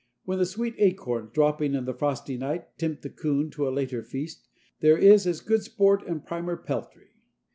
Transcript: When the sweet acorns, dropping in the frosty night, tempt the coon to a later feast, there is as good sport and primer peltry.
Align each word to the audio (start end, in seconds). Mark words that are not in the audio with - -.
When 0.25 0.39
the 0.39 0.47
sweet 0.47 0.73
acorns, 0.79 1.29
dropping 1.31 1.75
in 1.75 1.85
the 1.85 1.93
frosty 1.93 2.35
night, 2.35 2.75
tempt 2.79 3.03
the 3.03 3.09
coon 3.11 3.51
to 3.51 3.67
a 3.67 3.69
later 3.69 4.01
feast, 4.01 4.47
there 4.79 4.97
is 4.97 5.27
as 5.27 5.41
good 5.41 5.61
sport 5.61 6.01
and 6.07 6.25
primer 6.25 6.57
peltry. 6.57 7.11